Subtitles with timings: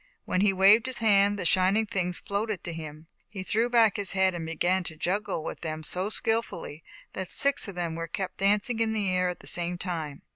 [0.25, 3.05] When he waved his hand, the shining things floated to him.
[3.29, 7.67] He threw back his head and began to juggle with them so skillfully, that six
[7.67, 10.23] of them were kept dancing in the air at the same time.